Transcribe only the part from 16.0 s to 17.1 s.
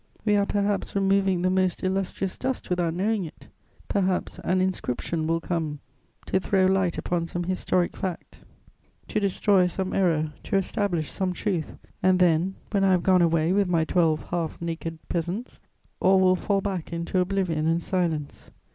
will fall back